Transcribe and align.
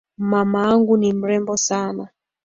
Mamangu 0.17 0.97
ni 0.97 1.13
mrembo 1.13 1.57
sana. 1.57 2.09